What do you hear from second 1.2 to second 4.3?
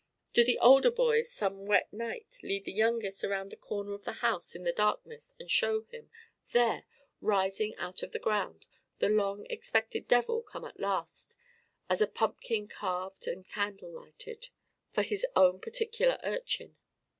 some wet night lead the youngest around the corner of the